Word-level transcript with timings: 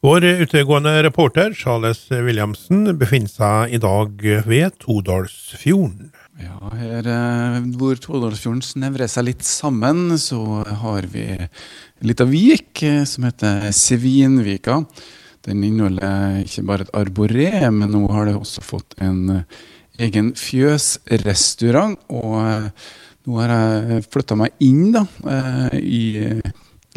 Vår 0.00 0.24
utegående 0.24 1.02
reporter 1.04 1.52
Charles 1.52 2.06
Williamsen 2.08 2.86
befinner 2.96 3.28
seg 3.28 3.74
i 3.76 3.80
dag 3.82 4.22
ved 4.48 4.78
Todalsfjorden. 4.80 6.06
Ja, 6.40 6.70
her 6.72 7.08
eh, 7.12 7.58
hvor 7.76 8.00
Todalsfjorden 8.00 8.62
snevrer 8.64 9.10
seg 9.12 9.26
litt 9.26 9.44
sammen, 9.44 10.14
så 10.16 10.62
har 10.64 11.04
vi 11.12 11.26
en 11.36 12.08
liten 12.08 12.30
vik 12.32 12.80
eh, 12.88 13.02
som 13.04 13.28
heter 13.28 13.68
Svinvika. 13.76 14.78
Den 15.44 15.68
inneholder 15.68 16.46
ikke 16.46 16.64
bare 16.72 16.88
et 16.88 16.96
arboré, 16.96 17.52
men 17.68 17.92
nå 17.92 18.06
har 18.08 18.30
det 18.30 18.38
også 18.40 18.64
fått 18.64 18.96
en 19.04 19.20
eh, 19.36 19.62
egen 20.08 20.32
fjøsrestaurant. 20.32 22.00
Og 22.08 22.72
nå 23.28 23.44
har 23.44 23.52
jeg 23.52 24.08
flytta 24.08 24.40
meg 24.46 24.56
inn 24.64 24.94
da, 24.96 25.04
i 25.76 26.40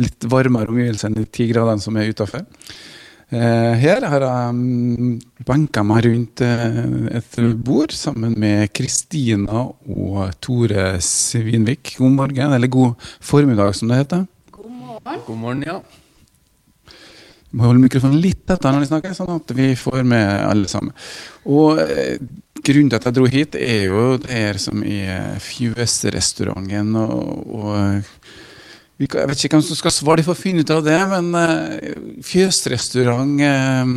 litt 0.01 0.25
varmere 0.29 0.71
omgivelser 0.71 1.09
enn 1.09 1.21
de 1.21 1.27
ti 1.29 1.47
gradene 1.51 1.83
som 1.83 1.97
er 1.99 2.09
utafor. 2.13 2.45
Eh, 3.33 3.73
her 3.81 4.03
har 4.05 4.25
jeg 4.27 5.45
benka 5.47 5.81
meg 5.88 6.03
rundt 6.05 6.43
eh, 6.45 6.77
et 7.17 7.39
bord 7.65 7.93
sammen 7.95 8.35
med 8.37 8.70
Kristina 8.75 9.63
og 9.70 10.35
Tore 10.43 10.99
Svinvik. 11.01 11.95
God 11.98 12.13
morgen, 12.20 12.53
eller 12.53 12.70
god 12.70 12.93
formiddag, 13.23 13.73
som 13.79 13.89
det 13.89 14.03
heter. 14.03 14.27
God 14.53 14.70
morgen. 14.70 15.25
God 15.25 15.41
morgen, 15.41 15.65
ja. 15.65 15.79
Vi 17.49 17.57
må 17.57 17.67
holde 17.67 17.85
mikrofonen 17.85 18.21
litt 18.21 18.45
tettere 18.49 18.73
når 18.73 18.85
vi 18.85 18.91
snakker, 18.91 19.17
sånn 19.17 19.35
at 19.37 19.55
vi 19.57 19.71
får 19.77 20.05
med 20.09 20.29
alle 20.45 20.70
sammen. 20.70 20.93
Og 21.49 21.81
eh, 21.81 22.17
Grunnen 22.63 22.87
til 22.87 22.95
at 22.95 23.05
jeg 23.09 23.15
dro 23.17 23.25
hit, 23.27 23.55
er 23.59 23.89
jo 23.89 24.03
det 24.23 24.29
her 24.31 24.57
som 24.62 24.85
er 24.87 25.34
fjøsrestauranten. 25.43 26.93
og, 26.95 27.49
og 27.59 28.05
jeg 29.02 29.09
vet 29.09 29.45
ikke 29.45 29.57
hvem 29.57 29.65
som 29.65 29.77
skal 29.77 29.93
svare 29.93 30.21
de 30.21 30.27
får 30.27 30.38
finne 30.38 30.63
ut 30.63 30.73
av 30.73 30.83
det, 30.85 30.97
men 31.09 31.31
uh, 31.34 32.20
fjøsrestaurant 32.25 33.39
eh, 33.41 33.93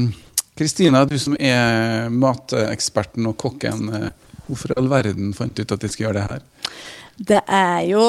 Kristina, 0.56 1.04
du 1.04 1.18
som 1.20 1.36
er 1.36 2.08
mateksperten 2.12 3.28
og 3.28 3.36
kokken. 3.40 3.90
Uh, 3.92 4.06
hvorfor 4.46 4.72
i 4.72 4.78
all 4.80 4.88
verden 4.88 5.34
fant 5.36 5.52
du 5.52 5.62
ut 5.62 5.74
at 5.74 5.82
de 5.84 5.90
skulle 5.92 6.08
gjøre 6.08 6.22
det 6.22 6.30
her? 6.30 6.46
Det 7.16 7.42
er 7.44 7.82
jo 7.90 8.06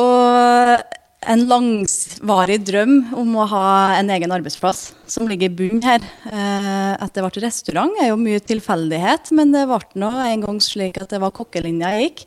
en 1.28 1.44
langvarig 1.50 2.59
drøm 2.64 2.95
om 3.19 3.36
å 3.36 3.47
ha 3.52 3.67
en 3.97 4.12
egen 4.14 4.31
arbeidsplass 4.31 4.94
som 5.12 5.28
ligger 5.28 5.50
i 5.50 5.58
bunnen 5.59 5.84
her. 5.84 6.03
At 6.28 7.16
det 7.16 7.23
ble 7.25 7.44
restaurant 7.44 7.97
er 8.03 8.12
jo 8.12 8.19
mye 8.22 8.44
tilfeldighet, 8.44 9.31
men 9.36 9.52
det 9.56 9.66
ble 9.67 9.81
nå 10.00 10.12
en 10.23 10.45
gang 10.45 10.62
slik 10.64 11.02
at 11.02 11.12
det 11.12 11.19
var 11.23 11.36
kokkelinja 11.36 11.95
jeg 11.97 12.06
gikk. 12.06 12.23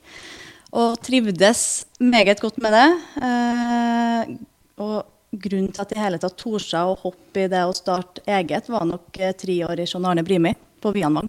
Og 0.71 1.01
trivdes 1.03 1.87
meget 1.99 2.41
godt 2.41 2.61
med 2.63 2.77
det. 2.77 2.89
Og 4.81 5.03
grunnen 5.31 5.73
til 5.73 5.83
at 5.85 5.93
jeg 5.95 6.03
hele 6.03 6.21
tatt 6.23 6.39
torde 6.39 6.85
å 6.87 6.97
hoppe 6.99 7.45
i 7.45 7.51
det 7.51 7.63
å 7.67 7.75
starte 7.77 8.25
eget, 8.27 8.71
var 8.71 8.87
nok 8.89 9.19
eh, 9.21 9.35
tre 9.39 9.61
år 9.67 9.83
i 9.83 9.87
John 9.87 10.09
Arne 10.11 10.25
Brimi 10.27 10.55
på 10.83 10.93
Vianvang. 10.95 11.29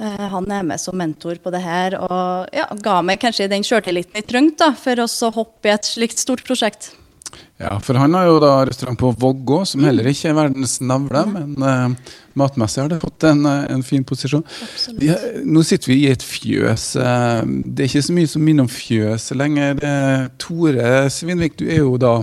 Eh, 0.00 0.24
han 0.32 0.48
er 0.54 0.64
med 0.66 0.80
som 0.80 0.96
mentor 0.96 1.40
på 1.42 1.52
det 1.54 1.60
her 1.64 1.98
og 2.00 2.54
ja, 2.54 2.68
ga 2.84 3.00
meg 3.04 3.20
kanskje 3.22 3.50
den 3.50 3.66
sjøltilliten 3.66 4.20
jeg 4.20 4.28
trengte 4.30 4.70
for 4.78 5.04
å 5.04 5.08
hoppe 5.34 5.70
i 5.70 5.74
et 5.74 5.88
slikt 5.88 6.22
stort 6.22 6.44
prosjekt. 6.46 6.92
Ja, 7.58 7.72
for 7.82 7.98
han 7.98 8.14
har 8.14 8.28
jo 8.28 8.36
da 8.42 8.52
restaurant 8.68 8.98
på 9.00 9.10
Vågå, 9.18 9.64
som 9.66 9.82
heller 9.82 10.06
ikke 10.06 10.30
er 10.30 10.36
verdens 10.36 10.76
navle, 10.78 11.24
men 11.26 11.56
uh, 11.58 12.12
matmessig 12.38 12.84
har 12.84 12.92
det 12.92 13.00
fått 13.02 13.26
en, 13.26 13.42
uh, 13.50 13.66
en 13.74 13.82
fin 13.82 14.04
posisjon. 14.06 14.44
Ja, 15.02 15.16
nå 15.42 15.64
sitter 15.66 15.90
vi 15.90 15.96
i 16.04 16.12
et 16.12 16.22
fjøs. 16.22 16.92
Uh, 16.94 17.42
det 17.66 17.82
er 17.82 17.90
ikke 17.90 18.04
så 18.06 18.14
mye 18.14 18.30
som 18.30 18.46
minner 18.46 18.68
om 18.68 18.70
fjøs 18.70 19.26
lenger. 19.34 19.82
Tore 20.38 21.08
Svinvik, 21.10 21.58
du 21.58 21.66
er 21.66 21.82
jo 21.82 21.96
da 22.00 22.14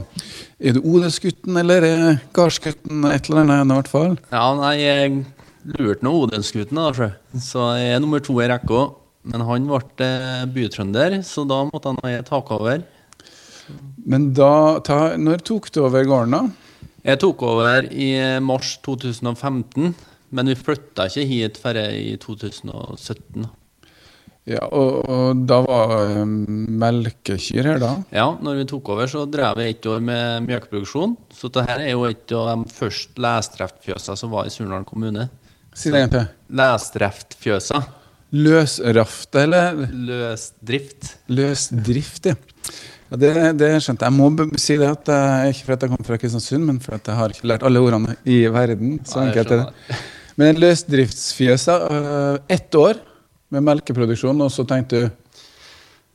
Er 0.56 0.78
du 0.78 0.86
odelsgutten 0.88 1.58
eller 1.60 1.84
er 1.84 2.20
gardsgutten? 2.34 3.04
Et 3.12 3.28
eller 3.28 3.44
annet 3.44 3.76
i 3.76 3.80
hvert 3.82 3.92
fall? 3.92 4.16
Ja, 4.32 4.48
nei, 4.56 4.74
jeg 4.80 5.18
lurte 5.76 6.08
nå 6.08 6.16
odelsgutten, 6.24 6.80
da, 6.80 7.12
så 7.44 7.74
jeg 7.76 7.98
er 7.98 8.00
nummer 8.00 8.24
to 8.24 8.40
i 8.40 8.48
rekka. 8.48 8.88
Men 9.26 9.42
han 9.42 9.68
ble 9.68 10.10
bytrønder, 10.54 11.20
så 11.26 11.44
da 11.50 11.64
måtte 11.68 11.92
han 11.92 12.04
ha 12.06 12.22
takover. 12.24 12.86
Men 14.06 14.32
da, 14.38 14.80
ta, 14.86 15.16
når 15.18 15.44
tok 15.48 15.72
du 15.74 15.82
over 15.86 16.06
gården, 16.08 16.36
da? 16.36 16.92
Jeg 17.06 17.22
tok 17.22 17.44
over 17.46 17.88
i 17.94 18.10
mars 18.42 18.78
2015. 18.86 19.94
Men 20.36 20.50
vi 20.52 20.58
flytta 20.58 21.08
ikke 21.10 21.28
hit 21.30 21.60
før 21.62 21.80
i 21.94 22.16
2017. 22.22 23.46
Ja, 24.46 24.62
og, 24.68 24.98
og, 25.10 25.40
da 25.50 25.58
var 25.66 25.94
um, 26.20 26.36
melkekyr 26.78 27.66
her, 27.66 27.80
da? 27.82 27.96
Ja, 28.14 28.28
når 28.46 28.60
vi 28.60 28.66
tok 28.70 28.92
over, 28.94 29.10
så 29.10 29.24
drev 29.30 29.58
vi 29.58 29.72
ett 29.72 29.88
år 29.90 30.04
med 30.06 30.46
melkeproduksjon. 30.46 31.16
Så 31.34 31.50
dette 31.50 31.80
er 31.80 31.96
jo 31.96 32.06
et 32.06 32.34
av 32.38 32.52
de 32.52 32.76
første 32.76 33.26
lesdriftfjøsene 33.26 34.22
som 34.22 34.34
var 34.34 34.46
i 34.46 34.54
Surnadal 34.54 34.86
kommune. 34.86 35.30
Si 35.74 35.90
det 35.90 36.04
igjen, 36.04 36.14
til. 36.14 36.28
Lesdriftfjøsa. 36.62 37.82
Løsrafte, 38.36 39.46
eller? 39.46 39.86
Løsdrift. 39.94 41.16
Løsdrift, 41.32 42.28
ja. 42.32 42.36
Ja, 43.06 43.20
det, 43.22 43.32
det 43.62 43.70
skjønte 43.86 44.08
jeg. 44.08 44.16
Jeg 44.18 44.18
må 44.18 44.60
si 44.60 44.76
det 44.82 44.88
at 44.90 45.12
jeg, 45.14 45.54
ikke 45.54 45.68
fordi 45.68 45.86
jeg 45.86 45.92
kommer 45.94 46.08
fra 46.08 46.18
Kristiansund, 46.20 46.66
men 46.68 46.80
fordi 46.82 47.12
jeg 47.12 47.20
har 47.20 47.36
ikke 47.36 47.50
lært 47.52 47.66
alle 47.68 47.84
ordene 47.86 48.16
i 48.26 48.40
verden. 48.52 48.98
Så 49.06 49.22
enkelt 49.22 49.54
er 49.54 49.62
det. 49.62 50.00
Men 50.42 50.60
løsdriftsfjøset 50.60 51.86
uh, 51.92 52.40
ett 52.52 52.76
år 52.76 53.00
med 53.54 53.64
melkeproduksjon, 53.70 54.42
og 54.42 54.52
så 54.52 54.66
tenkte 54.68 55.06
du 55.06 55.22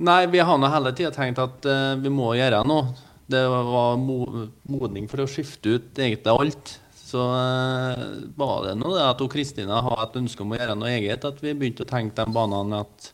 Nei, 0.01 0.25
vi 0.33 0.41
har 0.41 0.57
nå 0.57 0.69
hele 0.73 0.93
tida 0.97 1.13
tenkt 1.13 1.41
at 1.41 1.67
uh, 1.69 1.95
vi 2.01 2.13
må 2.13 2.33
gjøre 2.37 2.63
noe. 2.69 2.91
Det 3.31 3.41
var 3.47 4.01
modning 4.01 5.07
for 5.09 5.23
å 5.23 5.29
skifte 5.31 5.77
ut 5.77 6.01
egentlig 6.01 6.33
alt. 6.33 6.73
Så 7.11 7.19
uh, 7.19 8.03
var 8.39 8.69
det 8.69 8.77
nå 8.79 8.93
det 8.95 9.03
at 9.03 9.23
Kristina 9.33 9.81
hadde 9.83 10.07
et 10.07 10.21
ønske 10.23 10.45
om 10.45 10.55
å 10.55 10.61
gjøre 10.61 10.77
noe 10.79 10.93
eget, 10.95 11.27
at 11.27 11.43
vi 11.43 11.57
begynte 11.59 11.83
å 11.83 11.91
tenke 11.91 12.15
de 12.21 12.35
banene 12.37 12.85
at 12.85 13.11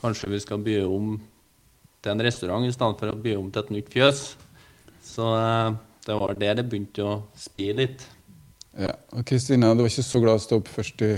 kanskje 0.00 0.32
vi 0.32 0.40
skal 0.42 0.64
by 0.64 0.80
om 0.86 1.14
til 2.02 2.12
en 2.12 2.24
restaurant 2.26 2.66
i 2.66 2.74
stedet 2.74 2.98
for 3.00 3.12
å 3.12 3.22
by 3.22 3.36
om 3.38 3.52
til 3.52 3.62
et 3.62 3.72
nytt 3.76 3.92
fjøs. 3.94 4.24
Så 5.06 5.30
eh, 5.38 5.76
det 6.06 6.18
var 6.18 6.34
der 6.38 6.58
det 6.58 6.66
begynte 6.66 7.06
å 7.06 7.14
spire 7.38 7.78
litt. 7.80 8.04
Ja, 8.76 8.92
og 9.14 9.24
Kristina, 9.28 9.72
du 9.74 9.84
var 9.84 9.90
ikke 9.90 10.04
så 10.04 10.20
glad 10.22 10.40
å 10.40 10.44
stå 10.44 10.60
opp 10.60 10.70
først 10.70 11.02
i 11.06 11.14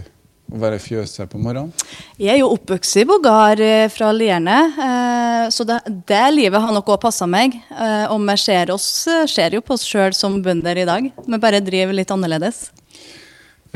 å 0.48 0.60
være 0.62 0.80
fjøs 0.80 1.18
her 1.20 1.28
på 1.30 1.40
morgenen? 1.40 1.72
Jeg 2.16 2.34
er 2.34 2.40
jo 2.40 2.50
oppvokst 2.54 3.00
i 3.02 3.04
gard 3.24 3.60
eh, 3.64 3.86
fra 3.92 4.10
Lierne, 4.16 4.58
eh, 4.86 5.44
så 5.54 5.66
det, 5.68 5.78
det, 6.08 6.24
livet 6.34 6.62
har 6.64 6.74
nok 6.74 6.94
òg 6.96 7.00
passa 7.02 7.28
meg. 7.28 7.56
Og 8.12 8.18
vi 8.24 8.36
ser, 8.40 8.72
oss, 8.74 9.06
ser 9.30 9.54
jo 9.54 9.62
på 9.64 9.76
oss 9.76 9.86
sjøl 9.86 10.16
som 10.16 10.40
bønder 10.42 10.82
i 10.82 10.88
dag. 10.88 11.08
Vi 11.26 11.40
bare 11.40 11.62
driver 11.64 11.96
litt 11.96 12.10
annerledes. 12.12 12.68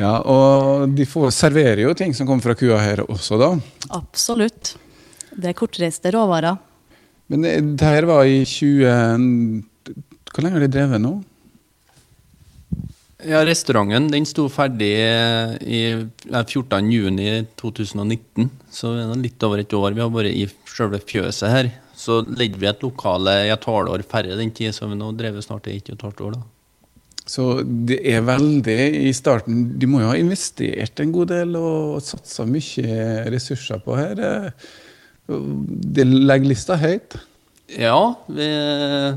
Ja, 0.01 0.19
og 0.25 0.93
de 0.97 1.05
får 1.09 1.33
serverer 1.37 1.85
jo 1.85 1.95
ting 1.97 2.15
som 2.17 2.27
kommer 2.29 2.45
fra 2.45 2.57
kua 2.57 2.81
her 2.81 3.05
også, 3.05 3.39
da? 3.41 3.53
Absolutt. 3.93 4.75
Det 5.33 5.53
er 5.53 5.57
kortreiste 5.57 6.13
råvarer. 6.13 6.57
Men 7.33 7.45
det 7.77 7.87
her 7.87 8.05
var 8.09 8.27
i 8.29 8.43
20 8.45 9.63
Hvor 10.33 10.45
lenge 10.45 10.59
har 10.59 10.65
de 10.65 10.73
drevet 10.73 11.01
nå? 11.01 11.15
Ja, 13.23 13.45
Restauranten 13.47 14.09
den 14.11 14.25
sto 14.27 14.49
ferdig 14.51 14.99
i 14.99 15.95
14.6.2019. 16.27 18.49
Så 18.73 18.97
det 18.97 19.05
er 19.05 19.21
litt 19.23 19.45
over 19.47 19.59
et 19.63 19.75
år 19.79 19.95
vi 19.95 20.03
har 20.03 20.11
vært 20.11 20.35
i 20.35 20.49
selve 20.73 20.99
fjøset 21.07 21.53
her. 21.53 21.69
Så 21.95 22.25
ledde 22.27 22.59
vi 22.59 22.67
et 22.67 22.83
lokale 22.83 23.31
i 23.47 23.53
et 23.55 23.65
halvår 23.69 24.03
færre 24.11 24.35
den 24.39 24.51
tid, 24.55 24.75
så 24.75 24.89
vi 24.91 24.97
nå 24.99 25.13
drevet 25.15 25.45
snart 25.45 25.67
i 25.71 25.77
ett 25.79 25.91
og 25.93 25.99
et 25.99 26.07
halvt 26.09 26.21
år. 26.27 26.33
da. 26.39 26.43
Så 27.23 27.63
det 27.63 28.01
er 28.11 28.25
veldig 28.27 29.07
i 29.07 29.13
starten 29.15 29.79
De 29.79 29.87
må 29.87 30.03
jo 30.03 30.11
ha 30.11 30.19
investert 30.19 30.99
en 30.99 31.15
god 31.15 31.31
del 31.31 31.55
og 31.55 32.03
satsa 32.03 32.43
mye 32.49 33.31
ressurser 33.31 33.79
på 33.85 33.95
her. 34.01 34.51
Det 35.29 36.05
legger 36.09 36.49
lista 36.51 36.75
høyt? 36.81 37.15
Ja, 37.79 38.15
vi, 38.29 38.47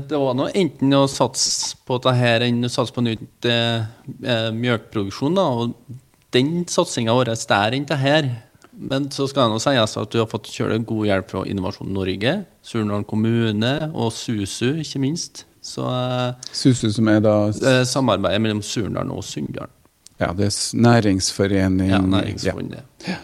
det 0.08 0.18
var 0.20 0.36
noe, 0.38 0.52
enten 0.56 0.94
å 0.96 1.04
satse 1.10 1.76
på 1.86 1.98
dette 2.04 2.48
enn 2.48 2.64
å 2.64 2.72
satse 2.72 2.94
på 2.94 3.04
nytt 3.04 3.48
eh, 3.50 3.84
mjølkproduksjon. 4.06 4.56
mjølkeproduksjon. 4.56 5.38
Og 5.38 6.02
den 6.36 6.64
satsinga 6.70 7.14
vår 7.16 7.32
er 7.32 7.40
større 7.40 7.78
enn 7.78 7.86
det 7.88 8.00
her. 8.00 8.30
Men 8.76 9.08
så 9.12 9.24
skal 9.28 9.46
det 9.46 9.56
nå 9.56 9.60
sies 9.62 9.96
at 9.96 10.12
du 10.12 10.18
har 10.20 10.28
fått 10.28 10.50
kjøre 10.52 10.82
god 10.84 11.06
hjelp 11.08 11.30
fra 11.32 11.44
Innovasjon 11.48 11.94
Norge, 11.96 12.32
Surnadal 12.66 13.06
kommune 13.08 13.72
og 13.94 14.10
SUSU, 14.12 14.82
ikke 14.82 15.00
minst. 15.00 15.46
Så, 15.64 15.86
eh, 15.88 16.50
SUSU 16.52 16.90
som 16.92 17.08
er 17.10 17.22
da 17.24 17.36
eh, 17.48 17.80
Samarbeidet 17.88 18.42
mellom 18.42 18.60
Surnadal 18.62 19.14
og 19.16 19.24
Sunndal. 19.26 19.72
Ja, 20.20 20.30
det 20.36 20.48
er 20.48 20.58
næringsforening 20.80 21.90
Ja, 21.90 21.98
næringsfondet. 22.00 22.84
Ja. 23.08 23.16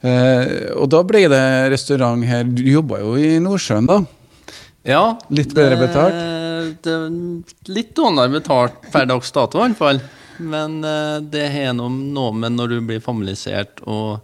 Eh, 0.00 0.70
og 0.78 0.88
da 0.90 1.02
ble 1.06 1.26
det 1.30 1.42
restaurant 1.74 2.24
her. 2.26 2.46
Du 2.46 2.62
jobba 2.64 3.02
jo 3.02 3.16
i 3.20 3.36
Nordsjøen, 3.42 3.90
da? 3.90 4.00
Ja. 4.88 5.18
Litt 5.28 5.54
bedre 5.56 5.76
betalt? 5.80 6.20
Det, 6.84 6.96
litt 7.72 7.94
dårligere 7.96 8.36
betalt 8.38 8.90
per 8.92 9.08
dags 9.10 9.32
dato, 9.34 9.58
i 9.58 9.68
hvert 9.68 9.80
fall. 9.80 10.00
Men 10.40 10.78
eh, 10.84 11.16
det 11.20 11.48
har 11.52 11.74
noe 11.76 12.30
med 12.32 12.56
når 12.56 12.74
du 12.74 12.78
blir 12.88 13.02
familisert 13.04 13.82
og 13.84 14.20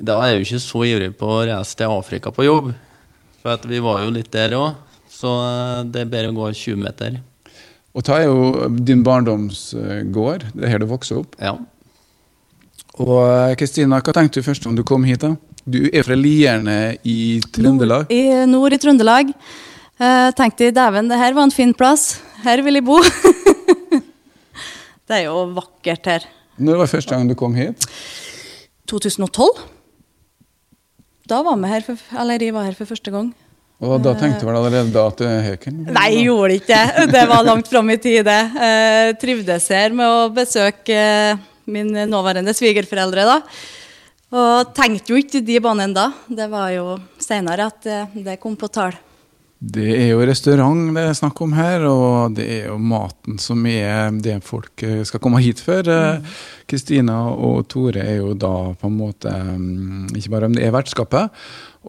Da 0.00 0.16
er 0.24 0.30
jeg 0.30 0.38
jo 0.38 0.44
ikke 0.46 0.60
så 0.64 0.84
ivrig 0.88 1.10
på 1.20 1.28
å 1.28 1.42
reise 1.44 1.76
til 1.76 1.92
Afrika 1.92 2.30
på 2.32 2.46
jobb. 2.46 2.70
For 3.42 3.66
vi 3.68 3.80
var 3.84 4.00
jo 4.00 4.14
litt 4.14 4.30
der 4.32 4.54
òg. 4.56 4.78
Så 5.12 5.28
eh, 5.44 5.82
det 5.92 6.06
er 6.06 6.14
bedre 6.14 6.30
å 6.32 6.38
gå 6.38 6.46
20 6.56 6.80
meter. 6.80 7.18
Og 7.92 8.06
ta 8.06 8.20
er 8.20 8.30
jo 8.30 8.70
din 8.70 9.02
barndomsgård. 9.04 10.46
Det 10.54 10.64
er 10.64 10.72
her 10.72 10.80
du 10.80 10.88
vokser 10.88 11.20
opp. 11.20 11.36
Ja. 11.42 11.58
Og 13.00 13.18
eh, 13.26 13.56
Kristina, 13.60 14.00
hva 14.00 14.14
tenkte 14.16 14.40
du 14.40 14.46
først 14.46 14.64
om 14.70 14.78
du 14.78 14.84
kom 14.86 15.04
hit? 15.04 15.20
da? 15.26 15.34
Du 15.64 15.80
er 15.92 16.04
fra 16.06 16.16
Lierne 16.16 16.96
i 17.04 17.40
Trøndelag. 17.52 18.06
Nord, 18.08 18.14
i, 18.14 18.46
nord 18.48 18.72
i 18.72 18.78
Trøndelag. 18.80 19.32
Uh, 20.00 20.30
tenkte 20.36 20.70
dæven, 20.72 21.10
det 21.10 21.18
her 21.20 21.34
var 21.36 21.44
en 21.44 21.52
fin 21.52 21.74
plass. 21.76 22.14
Her 22.44 22.62
vil 22.64 22.78
jeg 22.78 22.84
bo. 22.86 22.96
det 25.08 25.18
er 25.18 25.26
jo 25.26 25.42
vakkert 25.58 26.08
her. 26.08 26.24
Når 26.60 26.80
var 26.80 26.88
første 26.88 27.12
gang 27.12 27.28
du 27.28 27.36
kom 27.36 27.56
hit? 27.58 27.84
2012. 28.88 29.60
Da 31.28 31.42
var 31.44 31.58
vi 31.60 31.68
her 31.70 31.84
for, 31.84 32.00
eller 32.22 32.40
jeg 32.40 32.56
var 32.56 32.64
her 32.70 32.78
for 32.78 32.88
første 32.88 33.12
gang. 33.12 33.28
Og 33.80 34.00
da 34.04 34.12
tenkte 34.16 34.44
du 34.44 34.48
vel 34.48 34.58
allerede 34.58 34.92
da 34.92 35.06
at 35.08 35.20
det 35.20 35.28
her 35.44 35.60
kunne 35.60 35.92
Nei, 35.96 36.08
jeg 36.12 36.24
gjorde 36.28 36.56
ikke 36.58 36.80
det. 36.80 37.04
Det 37.14 37.26
var 37.28 37.44
langt 37.46 37.68
fram 37.68 37.92
i 37.92 37.98
tid, 38.00 38.24
det. 38.28 38.40
Uh, 38.56 39.12
trivdes 39.20 39.68
her 39.72 39.92
med 39.96 40.08
å 40.08 40.24
besøke 40.36 40.96
uh, 40.96 41.44
min 41.70 41.92
nåværende 42.08 42.56
svigerforeldre, 42.56 43.28
da. 43.28 43.38
Og 44.30 44.74
tenkte 44.76 45.10
jo 45.10 45.18
ikke 45.18 45.40
de 45.42 45.56
banene 45.62 45.96
da. 45.96 46.04
Det 46.30 46.46
var 46.52 46.70
jo 46.70 46.94
seinere 47.18 47.66
at 47.66 47.88
uh, 47.90 48.18
det 48.22 48.38
kom 48.42 48.54
på 48.58 48.68
tall. 48.70 48.94
Det 49.60 49.90
er 49.92 50.06
jo 50.14 50.22
restaurant 50.24 50.94
det 50.96 51.02
er 51.04 51.16
snakk 51.18 51.40
om 51.44 51.52
her, 51.52 51.82
og 51.84 52.36
det 52.38 52.46
er 52.48 52.68
jo 52.70 52.78
maten 52.80 53.36
som 53.36 53.66
er 53.68 54.08
det 54.24 54.38
folk 54.46 54.80
eh, 54.86 55.02
skal 55.04 55.20
komme 55.20 55.42
hit 55.44 55.60
for. 55.60 55.84
Kristina 55.84 56.70
Kristina 56.70 57.16
og 57.34 57.66
Tore 57.68 58.00
er 58.00 58.20
jo 58.20 58.32
da 58.38 58.72
på 58.78 58.88
en 58.88 58.96
måte 58.96 59.30
mm, 59.30 60.14
Ikke 60.16 60.30
bare 60.32 60.48
om 60.48 60.54
det 60.56 60.64
er 60.64 60.72
vertskapet. 60.74 61.36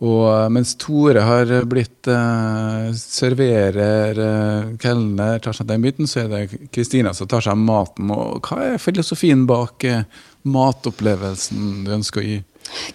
Og 0.01 0.25
eh, 0.31 0.49
mens 0.51 0.73
Tore 0.79 1.23
har 1.27 1.51
blitt 1.69 2.07
uh, 2.07 2.91
serverer, 2.95 4.19
uh, 4.19 4.75
kelner, 4.81 5.39
tar 5.43 5.55
seg 5.55 5.67
den 5.67 5.83
biten, 5.83 6.07
så 6.07 6.23
er 6.23 6.29
det 6.31 6.71
Kristina 6.71 7.13
som 7.15 7.27
tar 7.27 7.43
seg 7.43 7.55
av 7.55 7.65
maten. 7.65 8.11
Og 8.15 8.39
hva 8.47 8.73
er 8.73 8.81
filosofien 8.81 9.43
bak 9.49 9.83
uh, 9.87 10.03
matopplevelsen 10.47 11.85
du 11.85 11.93
ønsker 11.99 12.23
å 12.23 12.27
gi? 12.29 12.39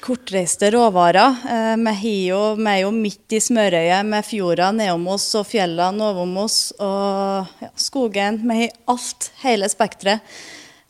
Kortreiste 0.00 0.70
råvarer. 0.72 1.40
Vi 1.80 2.14
er 2.30 2.78
jo 2.80 2.92
midt 2.94 3.36
i 3.36 3.40
smørøyet 3.42 4.06
med 4.08 4.24
fjorda 4.26 4.70
nedom 4.74 5.08
oss 5.14 5.28
og 5.38 5.46
fjellene 5.48 6.12
ovom 6.12 6.36
oss 6.44 6.60
og 6.78 7.64
ja, 7.64 7.72
skogen. 7.76 8.40
Vi 8.46 8.60
har 8.62 8.78
alt, 8.92 9.30
hele 9.42 9.68
spekteret. 9.72 10.24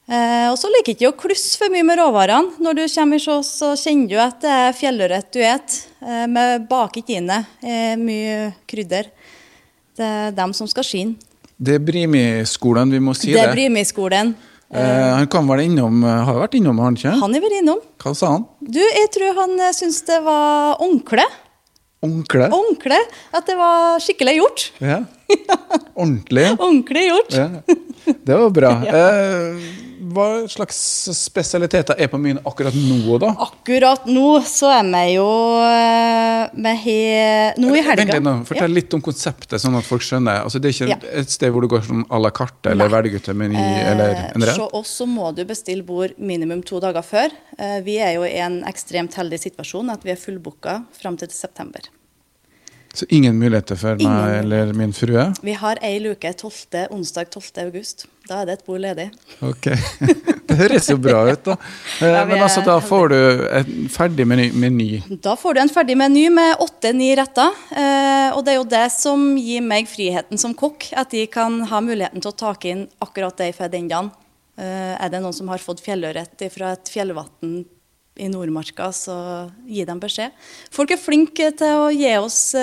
Eh, 0.07 0.47
og 0.53 0.55
så 0.55 0.69
liker 0.71 0.95
ikke 0.95 1.09
å 1.11 1.17
klusse 1.19 1.59
for 1.59 1.73
mye 1.73 1.85
med 1.87 1.99
råvarene. 1.99 2.61
Når 2.63 2.79
du 2.79 2.83
kommer 2.93 3.19
hos 3.19 3.27
oss, 3.33 3.49
så 3.59 3.73
kjenner 3.75 4.11
du 4.13 4.19
at 4.23 4.39
det 4.45 4.53
er 4.55 4.77
fjellørret 4.79 5.33
du 5.35 5.41
et. 5.43 5.79
Eh, 5.99 6.27
vi 6.31 6.45
baker 6.71 7.03
ikke 7.03 7.17
inn. 7.19 7.33
Eh, 7.35 7.95
mye 7.99 8.53
krydder. 8.71 9.11
Det 9.97 10.07
er 10.07 10.37
dem 10.37 10.55
som 10.55 10.71
skal 10.71 10.87
skinne. 10.87 11.19
Det 11.57 11.79
er 11.79 11.81
Brimi-skolen, 11.81 12.91
vi 12.93 13.01
må 13.01 13.15
si 13.17 13.33
det. 13.33 13.41
det. 13.41 13.47
er 13.49 13.57
Brimi-skolen. 13.57 14.35
Eh, 14.75 15.15
han 15.15 15.29
kan 15.31 15.47
vel 15.47 15.63
innom, 15.69 16.03
har 16.03 16.41
vært 16.43 16.57
innom, 16.59 16.79
har 16.83 16.91
han 16.91 16.99
ikke? 16.99 17.15
Han 17.21 17.35
har 17.37 17.45
vært 17.45 17.59
innom. 17.61 17.83
Hva 18.03 18.15
sa 18.19 18.33
han? 18.35 18.47
Du, 18.61 18.81
jeg 18.83 19.11
tror 19.15 19.43
han 19.43 19.59
syntes 19.77 20.03
det 20.09 20.21
var 20.27 20.81
ordentlig. 20.83 21.27
Ordentlig? 22.05 22.49
Ordentlig. 22.53 23.01
At 23.35 23.47
det 23.49 23.57
var 23.59 24.03
skikkelig 24.05 24.37
gjort. 24.41 24.67
Ja. 24.83 25.01
Ordentlig? 25.97 26.47
Ordentlig 26.59 27.07
gjort. 27.09 27.35
Ja. 27.35 27.49
Det 28.07 28.39
var 28.43 28.51
bra. 28.55 28.73
eh, 29.01 29.67
hva 30.17 30.27
slags 30.51 30.77
spesialiteter 31.17 31.99
er 32.01 32.09
på 32.13 32.19
menyen 32.21 32.41
akkurat 32.49 32.75
nå, 32.77 33.19
da? 33.23 33.33
Akkurat 33.47 34.07
nå 34.09 34.41
så 34.49 34.71
er 34.79 34.87
vi 34.89 35.03
jo 35.15 35.27
eh, 35.61 36.47
Vi 36.57 36.75
har 36.87 37.59
Nå 37.61 37.75
i 37.77 37.83
helga 37.85 38.07
Vent 38.07 38.27
litt 38.27 38.49
Fortell 38.51 38.75
litt 38.77 38.97
om 38.97 39.03
konseptet, 39.05 39.59
sånn 39.63 39.77
at 39.79 39.87
folk 39.87 40.05
skjønner. 40.07 40.43
Altså, 40.47 40.61
det 40.63 40.71
er 40.73 40.77
ikke 40.77 40.89
Ja. 40.95 40.99
et 41.23 41.31
sted 41.35 41.53
hvor 41.53 41.63
du 41.65 41.69
går 41.73 41.85
sånn 41.87 42.07
à 42.09 42.21
la 42.23 42.31
carte 42.31 42.73
eller 42.73 42.89
verdiguttemeny 42.93 43.55
ut 43.57 43.61
en 43.61 43.93
eller 43.93 44.15
en 44.35 44.43
Eh, 44.43 44.47
rett? 44.47 44.57
Så 44.57 44.69
oss 44.73 44.95
så 45.01 45.07
må 45.07 45.29
du 45.37 45.45
bestille 45.45 45.85
bord 45.87 46.17
minimum 46.19 46.63
to 46.63 46.81
dager 46.81 47.03
før. 47.03 47.31
Eh, 47.59 47.81
Vi 47.87 47.99
er 47.99 48.15
jo 48.15 48.25
i 48.25 48.39
en 48.41 48.63
ekstremt 48.65 49.15
heldig 49.15 49.39
situasjon 49.39 49.91
at 49.93 50.03
vi 50.03 50.11
er 50.11 50.17
fullbooka 50.17 50.85
fram 50.97 51.17
til 51.17 51.29
september. 51.29 51.81
Så 52.97 53.05
ingen 53.13 53.37
muligheter 53.39 53.77
for 53.77 53.97
meg 54.01 54.39
eller 54.45 54.73
min 54.73 54.93
frue? 54.97 55.27
Vi 55.45 55.53
har 55.53 55.77
ei 55.85 55.99
luke 56.01 56.31
12. 56.33 56.89
onsdag 56.91 57.29
12. 57.31 57.59
august. 57.67 58.07
Da 58.27 58.41
er 58.43 58.49
det 58.49 58.57
et 58.59 58.65
bord 58.67 58.83
ledig. 58.83 59.11
Ok. 59.45 59.69
Det 60.47 60.55
høres 60.61 60.87
jo 60.89 60.95
bra 61.03 61.25
ut, 61.27 61.43
da. 61.45 61.55
Eh, 62.01 62.13
Ja, 62.15 62.23
Men 62.25 62.41
altså, 62.43 62.63
da 62.65 62.77
får 62.81 63.11
du 63.13 63.17
en 63.59 63.89
ferdig 63.93 64.25
meny. 64.27 65.03
Da 65.23 65.35
får 65.37 65.57
du 65.57 65.61
en 65.61 65.73
ferdig 65.73 65.97
meny 65.99 66.29
med 66.33 66.63
åtte-ni 66.63 67.11
retter. 67.19 67.51
Eh, 67.75 68.29
og 68.31 68.45
det 68.47 68.55
er 68.55 68.59
jo 68.61 68.69
det 68.71 68.85
som 68.95 69.25
gir 69.37 69.65
meg 69.67 69.91
friheten 69.91 70.39
som 70.41 70.55
kokk, 70.57 70.89
at 70.97 71.11
de 71.15 71.25
kan 71.31 71.59
ha 71.71 71.81
muligheten 71.83 72.23
til 72.23 72.31
å 72.31 72.39
ta 72.39 72.55
inn 72.71 72.87
akkurat 73.03 73.37
det 73.43 73.51
for 73.59 73.73
den 73.73 73.91
dagen. 73.91 74.13
Eh, 74.57 74.95
er 74.97 75.11
det 75.13 75.21
noen 75.21 75.35
som 75.37 75.51
har 75.53 75.63
fått 75.63 75.83
fjellørret 75.85 76.47
fra 76.55 76.73
et 76.79 76.93
fjellvann 76.95 77.59
i 78.17 78.31
Nordmarka, 78.33 78.89
så 78.97 79.17
gi 79.69 79.85
dem 79.85 79.99
beskjed. 80.01 80.33
Folk 80.73 80.95
er 80.95 81.03
flinke 81.03 81.51
til 81.59 81.83
å 81.83 81.91
gi 81.93 82.15
oss 82.17 82.55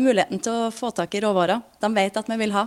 muligheten 0.00 0.40
til 0.40 0.70
å 0.70 0.70
få 0.72 0.94
tak 0.96 1.12
i 1.18 1.20
råvarer. 1.20 1.60
De 1.82 1.90
vet 1.98 2.16
at 2.16 2.30
vi 2.30 2.38
vil 2.40 2.54
ha. 2.56 2.64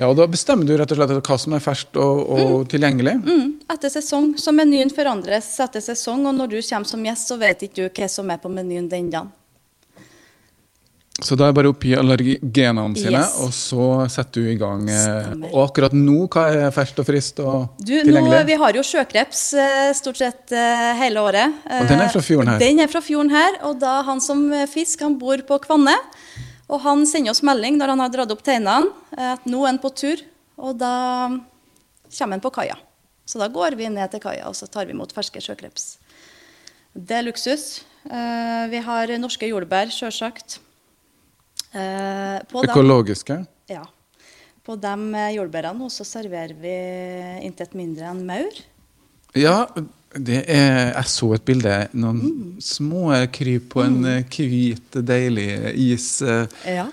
Ja, 0.00 0.08
og 0.08 0.16
Da 0.16 0.24
bestemmer 0.26 0.64
du 0.66 0.72
rett 0.80 0.92
og 0.94 0.96
slett 0.98 1.28
hva 1.28 1.36
som 1.38 1.52
er 1.52 1.60
ferskt 1.60 1.98
og, 2.00 2.22
og 2.32 2.64
tilgjengelig? 2.72 3.12
Mm, 3.26 3.50
etter 3.74 3.92
sesong. 3.92 4.32
Så 4.40 4.54
menyen 4.56 4.90
forandres 4.94 5.50
etter 5.60 5.84
sesong, 5.84 6.24
og 6.30 6.34
når 6.38 6.48
du 6.54 6.58
kommer 6.64 6.88
som 6.88 7.04
gjest, 7.04 7.28
så 7.28 7.36
vet 7.40 7.66
ikke 7.68 7.82
du 7.82 7.88
hva 8.00 8.08
som 8.08 8.30
er 8.32 8.40
på 8.42 8.48
menyen 8.52 8.88
den 8.88 9.10
dagen. 9.12 9.30
Så 11.22 11.36
da 11.38 11.44
er 11.44 11.52
det 11.52 11.56
bare 11.58 11.68
å 11.70 11.74
oppgi 11.74 11.92
allergenene 11.94 12.96
sine, 12.98 13.20
Yes. 13.20 13.34
og 13.44 13.50
så 13.54 13.84
setter 14.10 14.42
du 14.42 14.48
i 14.50 14.56
gang. 14.58 14.88
eh, 14.88 14.96
Stemmer. 15.28 15.50
Og 15.52 15.68
akkurat 15.68 15.92
nå, 15.94 16.24
hva 16.32 16.46
er 16.50 16.72
ferskt 16.74 16.98
og 16.98 17.06
friskt 17.06 17.38
og 17.44 17.68
Du, 17.78 17.92
nå, 17.92 18.06
tilgjengelig? 18.08 18.40
vi 18.48 18.56
har 18.64 18.72
jo 18.72 18.82
sjøkreps 18.82 19.42
eh, 19.54 19.92
stort 19.94 20.16
sett 20.18 20.50
eh, 20.56 20.94
hele 20.98 21.20
året. 21.20 21.52
Og 21.68 21.86
den 21.92 22.00
er 22.00 22.08
fra 22.08 22.24
fjorden 22.24 22.48
her? 22.54 22.58
Den 22.64 22.80
er 22.80 22.88
fra 22.90 23.00
fjorden 23.04 23.30
her, 23.30 23.60
og 23.68 23.78
da 23.78 24.00
han 24.08 24.20
som 24.24 24.48
fisk, 24.72 25.04
han 25.04 25.18
bor 25.20 25.36
på 25.46 25.60
Kvanne. 25.68 25.94
Og 26.72 26.80
han 26.86 27.04
sender 27.08 27.34
oss 27.34 27.42
melding 27.44 27.76
når 27.78 27.92
han 27.92 28.00
har 28.00 28.12
dratt 28.14 28.32
opp 28.32 28.42
teinene, 28.46 28.88
eh, 29.16 29.32
at 29.34 29.44
nå 29.50 29.60
er 29.64 29.72
han 29.74 29.80
på 29.82 29.90
tur. 29.94 30.22
Og 30.62 30.78
da 30.80 30.92
kommer 31.28 32.36
han 32.36 32.44
på 32.44 32.52
kaia. 32.54 32.76
Så 33.28 33.38
da 33.40 33.48
går 33.52 33.76
vi 33.78 33.88
ned 33.92 34.10
til 34.12 34.20
kaia, 34.24 34.48
og 34.48 34.56
så 34.58 34.66
tar 34.70 34.86
vi 34.88 34.92
imot 34.96 35.12
ferske 35.14 35.40
sjøkreps. 35.40 35.96
Det 36.96 37.16
er 37.20 37.24
luksus. 37.28 37.82
Eh, 38.10 38.66
Vi 38.72 38.78
har 38.84 39.06
norske 39.18 39.46
jordbær, 39.48 39.88
sjølsagt. 39.92 40.58
Eh, 41.72 42.38
dem- 42.50 42.68
Økologiske? 42.68 43.46
ja. 43.68 43.84
På 44.64 44.76
de 44.78 44.94
jordbærene 45.34 45.88
så 45.90 46.04
serverer 46.06 46.54
vi 46.54 46.74
intet 47.46 47.72
mindre 47.74 48.04
enn 48.12 48.24
maur. 48.26 48.52
Ja, 49.34 49.66
det 50.18 50.42
er, 50.48 50.92
jeg 50.94 51.04
så 51.08 51.34
et 51.34 51.44
bilde. 51.48 51.76
Noen 51.94 52.18
Mm. 52.22 52.56
små 52.60 53.12
kryp 53.32 53.68
på 53.72 53.84
en 53.84 54.04
eh, 54.04 54.22
hvit, 54.28 54.90
deilig 55.04 55.46
is. 55.74 56.20
eh. 56.22 56.46
Ja. 56.66 56.88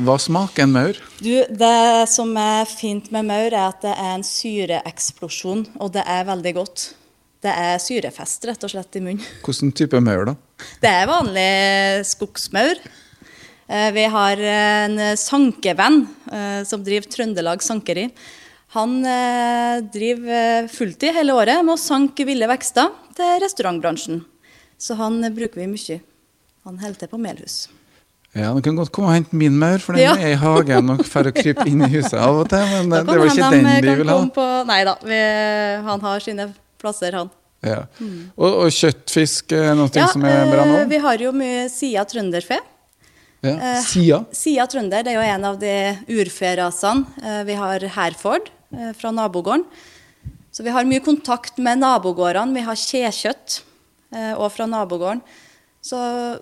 Hva 0.00 0.16
smaker 0.18 0.62
en 0.64 0.72
maur? 0.72 0.96
Du, 1.20 1.44
det 1.44 2.08
som 2.08 2.30
er 2.40 2.64
fint 2.64 3.10
med 3.12 3.26
maur, 3.28 3.52
er 3.52 3.68
at 3.68 3.82
det 3.84 3.92
er 3.92 4.14
en 4.14 4.24
syreeksplosjon, 4.24 5.66
og 5.78 5.92
det 5.92 6.04
er 6.06 6.24
veldig 6.24 6.54
godt. 6.56 6.86
Det 7.44 7.52
er 7.52 7.76
syrefest, 7.78 8.46
rett 8.48 8.64
og 8.64 8.70
slett, 8.72 8.96
i 8.96 9.00
munnen. 9.04 9.20
Hvilken 9.44 9.70
type 9.76 10.00
maur, 10.02 10.24
da? 10.32 10.34
Det 10.82 10.90
er 10.90 11.06
vanlig 11.06 11.50
skogsmaur. 12.08 12.80
Eh, 13.68 13.90
Vi 13.92 14.04
har 14.08 14.40
en 14.40 14.98
sankevenn 15.20 16.06
som 16.64 16.82
driver 16.82 17.06
Trøndelag 17.12 17.60
Sankeri. 17.62 18.08
Han 18.76 18.98
eh, 19.06 19.78
driver 19.92 20.62
eh, 20.64 20.68
fulltid 20.68 21.14
hele 21.16 21.32
året 21.32 21.62
med 21.64 21.72
å 21.72 21.80
sanke 21.80 22.26
ville 22.28 22.48
vekster 22.50 22.90
til 23.16 23.38
restaurantbransjen. 23.40 24.20
Så 24.76 24.96
han 24.98 25.16
eh, 25.24 25.32
bruker 25.32 25.62
vi 25.62 25.68
mye. 25.70 26.00
Han 26.68 26.76
holder 26.82 27.00
til 27.00 27.08
på 27.14 27.20
Melhus. 27.22 27.56
Ja, 28.36 28.52
Du 28.52 28.60
kan 28.62 28.76
godt 28.76 28.92
komme 28.92 29.08
og 29.08 29.16
hente 29.16 29.32
min 29.40 29.56
maur, 29.58 29.80
for 29.80 29.96
den 29.96 30.04
Ja. 30.04 30.12
er 30.20 30.34
i 30.34 30.38
hagen 30.38 30.90
og 30.92 31.00
får 31.00 31.30
krype 31.32 31.64
inn 31.66 31.80
i 31.80 31.88
huset 31.94 32.18
av 32.20 32.42
og 32.42 32.50
til. 32.52 32.60
Men 32.84 32.92
det 32.92 33.06
var 33.08 33.24
ikke 33.24 33.50
den 33.54 33.70
de 33.86 33.94
ville 34.02 34.12
ha. 34.12 34.26
På, 34.36 34.44
nei 34.68 34.82
da, 34.84 34.94
vi, 35.00 35.20
han 35.88 36.04
har 36.04 36.20
sine 36.20 36.50
plasser, 36.78 37.16
han. 37.16 37.30
Ja. 37.64 37.86
Og, 38.36 38.52
og 38.52 38.68
kjøttfisk 38.70 39.56
er 39.56 39.72
noe 39.74 39.88
som 40.12 40.28
er 40.28 40.44
bra 40.52 40.68
nå? 40.68 40.84
Vi 40.92 41.00
har 41.08 41.24
jo 41.24 41.32
mye 41.34 41.64
Sia 41.72 42.04
trønderfe. 42.06 42.60
Ja. 43.42 43.56
Sia? 43.82 44.20
Sia 44.34 44.68
trønder 44.68 45.02
det 45.06 45.14
er 45.14 45.18
jo 45.18 45.24
en 45.24 45.48
av 45.48 45.58
de 45.58 45.74
urferasene. 46.20 47.42
Vi 47.48 47.56
har 47.58 47.88
Herford 47.96 48.52
fra 48.70 49.10
nabogården. 49.14 49.64
Så 50.52 50.64
vi 50.66 50.72
har 50.74 50.84
mye 50.88 51.00
kontakt 51.04 51.58
med 51.62 51.80
nabogårdene. 51.80 52.56
Vi 52.56 52.64
har 52.66 52.78
kjekjøtt 52.78 53.60
òg 54.12 54.40
og 54.40 54.50
fra 54.52 54.66
nabogården. 54.68 55.22
Så 55.88 55.98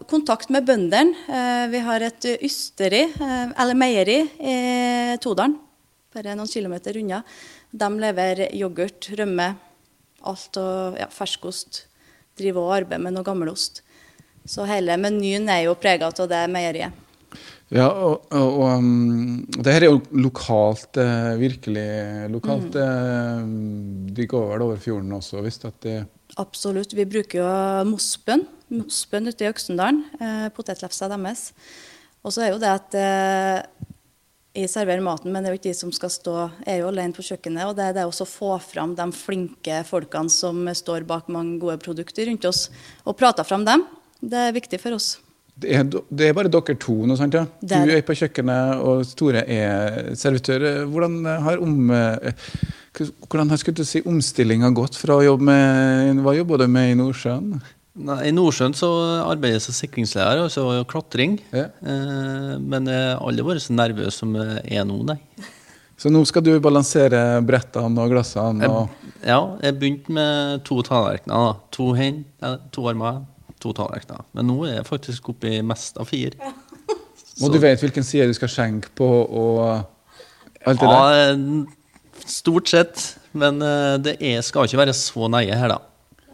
kontakt 0.09 0.51
med 0.51 0.65
bøndene. 0.67 1.15
Eh, 1.29 1.69
Vi 1.71 1.79
har 1.79 2.01
et 2.01 2.25
ysteri, 2.43 3.03
eh, 3.03 3.53
eller 3.61 3.75
meieri, 3.75 4.31
i 4.41 5.17
Todalen. 5.21 5.59
Bare 6.15 6.35
noen 6.35 6.49
kilometer 6.49 6.97
unna. 6.97 7.23
De 7.73 7.89
leverer 8.01 8.55
yoghurt, 8.55 9.11
rømme, 9.19 9.57
alt 10.25 10.57
og 10.57 10.97
ja, 10.99 11.07
ferskost. 11.07 11.85
Driver 12.37 12.61
og 12.61 12.77
arbeider 12.77 13.03
med 13.03 13.13
noe 13.13 13.25
gammelost. 13.25 13.83
Så 14.47 14.67
hele 14.67 14.97
menyen 14.97 15.49
er 15.49 15.65
jo 15.65 15.75
prega 15.75 16.07
av 16.07 16.29
det 16.29 16.49
meieriet. 16.51 16.93
Ja, 17.75 17.89
og, 17.91 18.29
og, 18.31 18.59
og 18.61 18.79
um, 18.79 19.41
det 19.59 19.73
her 19.75 19.87
er 19.87 19.91
jo 19.91 20.03
lokalt, 20.15 21.01
eh, 21.03 21.33
virkelig 21.41 21.87
lokalt. 22.31 22.77
Mm. 22.79 24.13
De 24.15 24.27
går 24.31 24.45
vel 24.53 24.65
over 24.69 24.79
fjorden 24.79 25.17
også, 25.17 25.43
hvis 25.43 25.59
at 25.67 25.81
det 25.83 25.97
Absolutt. 26.43 26.95
Vi 26.95 27.07
bruker 27.09 27.41
jo 27.41 27.51
mossbønn. 27.91 28.45
Mosbønn 28.75 29.31
ute 29.31 29.47
i 29.47 29.51
Øksendalen. 29.51 30.03
Eh, 30.19 30.49
potetlefsa 30.55 31.09
deres. 31.13 31.53
Og 32.27 32.35
så 32.35 32.43
er 32.45 32.51
jo 32.51 32.63
det 32.63 32.73
at 32.73 32.97
eh, 32.99 33.87
jeg 34.57 34.73
serverer 34.73 35.05
maten, 35.05 35.31
men 35.33 35.45
det 35.45 35.51
er 35.51 35.55
jo 35.55 35.61
ikke 35.61 35.69
de 35.69 35.77
som 35.79 35.93
skal 35.93 36.11
stå 36.11 36.35
Jeg 36.65 36.75
er 36.75 36.81
jo 36.81 36.89
alene 36.91 37.15
på 37.17 37.25
kjøkkenet. 37.25 37.69
Og 37.69 37.77
det 37.79 37.87
er 37.87 37.99
det 37.99 38.07
også 38.09 38.27
å 38.27 38.33
få 38.33 38.51
fram 38.65 38.97
de 38.99 39.07
flinke 39.15 39.83
folkene 39.89 40.33
som 40.33 40.65
står 40.67 41.07
bak 41.09 41.31
mange 41.33 41.61
gode 41.63 41.79
produkter 41.85 42.29
rundt 42.31 42.49
oss, 42.49 42.67
og 43.05 43.19
prate 43.21 43.47
fram 43.47 43.67
dem. 43.69 43.87
Det 44.21 44.49
er 44.49 44.57
viktig 44.57 44.81
for 44.83 44.97
oss. 44.97 45.17
Det 45.57 45.71
er, 45.73 45.85
det 45.89 46.27
er 46.29 46.35
bare 46.37 46.51
dere 46.53 46.75
to 46.77 46.95
nå, 47.09 47.15
sant? 47.17 47.33
ja? 47.33 47.47
Du 47.65 47.93
er 47.95 48.03
på 48.05 48.13
kjøkkenet, 48.19 48.83
og 48.85 49.07
Tore 49.17 49.41
er 49.49 50.11
servitør. 50.19 50.67
Hvordan 50.93 51.23
har 51.47 51.63
om... 51.65 51.79
eh, 51.97 52.35
Hvordan 52.97 53.51
har 53.53 53.59
skulle 53.61 53.77
du 53.77 53.85
si, 53.85 54.01
omstillinga 54.09 54.71
gått 54.73 54.95
fra 54.97 55.19
å 55.19 55.25
jobbe 55.25 55.45
med 55.45 56.21
Hva 56.25 56.33
jobber 56.33 56.63
du 56.63 56.71
med 56.73 56.95
i 56.95 56.97
Nordsjøen? 56.97 57.51
Nei, 58.09 58.17
I 58.29 58.33
Nordsjøen 58.33 58.73
så 58.77 58.89
arbeider 59.27 59.57
jeg 59.59 59.65
som 59.67 59.77
sikringsleder, 59.77 60.41
altså 60.47 60.65
klatring. 60.89 61.39
Ja. 61.53 61.67
Eh, 61.81 62.55
men 62.61 62.89
jeg 62.93 63.03
har 63.11 63.21
aldri 63.25 63.45
vært 63.49 63.65
så 63.67 63.77
nervøs 63.77 64.17
som 64.21 64.33
jeg 64.37 64.81
er 64.81 64.85
nå, 64.89 64.97
nei. 65.09 65.19
Så 65.97 66.13
nå 66.13 66.21
skal 66.29 66.45
du 66.45 66.51
balansere 66.61 67.21
brettene 67.49 68.03
og 68.05 68.13
glassene 68.13 68.69
og 68.69 68.91
Ja, 69.25 69.39
jeg 69.65 69.79
begynte 69.81 70.13
med 70.13 70.61
to 70.69 70.83
tallerkener. 70.85 71.55
To 71.77 71.87
hender, 71.97 72.59
to 72.77 72.85
armer, 72.93 73.23
to 73.67 73.75
tallerkener. 73.77 74.25
Men 74.37 74.49
nå 74.49 74.61
er 74.69 74.79
jeg 74.79 74.89
faktisk 74.89 75.35
oppe 75.35 75.59
i 75.59 75.65
mest 75.67 75.99
av 76.01 76.09
fire. 76.09 76.55
Og 77.43 77.53
du 77.53 77.59
vet 77.61 77.83
hvilken 77.83 78.07
side 78.07 78.31
du 78.31 78.37
skal 78.37 78.49
skjenke 78.49 78.89
på 78.97 79.07
og 79.07 79.59
alt 80.65 80.81
det? 80.81 80.89
Ja, 80.89 81.03
der? 81.13 81.43
stort 82.25 82.71
sett. 82.73 83.03
Men 83.37 83.61
eh, 83.63 83.97
det 84.03 84.17
er, 84.25 84.45
skal 84.45 84.69
ikke 84.69 84.81
være 84.81 84.97
så 84.97 85.29
nøye 85.31 85.57
her, 85.57 85.75
da. 85.75 85.81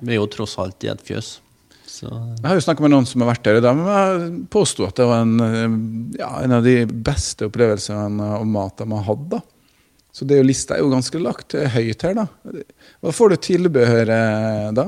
Vi 0.02 0.14
er 0.14 0.20
jo 0.20 0.28
tross 0.30 0.54
alt 0.62 0.84
i 0.86 0.90
et 0.92 1.02
fjøs. 1.06 1.38
Så 1.92 2.08
Jeg 2.08 2.46
har 2.46 2.56
jo 2.56 2.64
snakka 2.64 2.84
med 2.84 2.94
noen 2.94 3.06
som 3.08 3.22
har 3.22 3.32
vært 3.34 3.44
der, 3.46 3.58
og 3.60 3.66
de 3.66 4.42
påsto 4.50 4.86
at 4.86 4.96
det 4.98 5.06
var 5.08 5.24
en, 5.26 5.34
eh, 5.44 5.78
ja, 6.20 6.30
en 6.42 6.58
av 6.58 6.66
de 6.66 6.76
beste 6.86 7.50
opplevelsene 7.50 8.30
av 8.38 8.46
mat 8.48 8.78
de 8.78 8.88
har 8.92 9.08
hatt. 9.10 9.26
da. 9.34 9.42
Så 10.12 10.28
det 10.28 10.36
er 10.36 10.42
jo, 10.42 10.48
lista 10.50 10.76
er 10.76 10.84
jo 10.84 10.92
ganske 10.92 11.20
lagt 11.22 11.56
høyt 11.56 12.06
her, 12.06 12.16
da. 12.18 12.26
Hva 13.00 13.12
får 13.16 13.32
du 13.32 13.36
tilbehøret 13.48 14.76
da? 14.76 14.86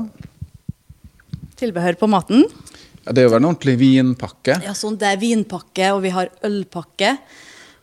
Tilbehør 1.59 1.97
på 1.99 2.09
maten. 2.11 2.45
Ja, 3.05 3.13
det 3.13 3.21
er 3.23 3.29
jo 3.29 3.35
en 3.37 3.45
ordentlig 3.51 3.77
vinpakke. 3.79 4.59
Ja, 4.65 4.73
sånn, 4.73 4.97
Det 4.97 5.07
er 5.11 5.17
vinpakke, 5.21 5.91
og 5.93 6.01
vi 6.01 6.09
har 6.09 6.31
ølpakke. 6.43 7.17